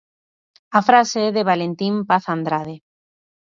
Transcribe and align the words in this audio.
A 0.77 0.81
frase 0.87 1.17
é 1.27 1.29
de 1.37 1.47
Valentín 1.51 1.93
Paz 2.09 2.23
Andrade. 2.35 2.75